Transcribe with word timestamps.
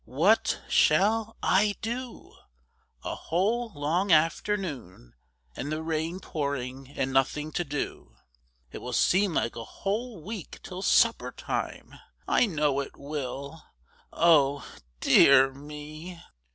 "What—shall—I—do? 0.03 2.33
A 3.03 3.13
whole 3.13 3.71
long 3.75 4.11
afternoon, 4.11 5.13
and 5.55 5.71
the 5.71 5.83
rain 5.83 6.19
pouring 6.19 6.87
and 6.97 7.13
nothing 7.13 7.51
to 7.51 7.63
do. 7.63 8.15
It 8.71 8.79
will 8.79 8.93
seem 8.93 9.35
like 9.35 9.55
a 9.55 9.63
whole 9.63 10.23
week 10.23 10.59
till 10.63 10.81
supper 10.81 11.31
time. 11.31 11.93
I 12.27 12.47
know 12.47 12.79
it 12.79 12.97
will. 12.97 13.61
Oh—dear—me!" 14.11 16.19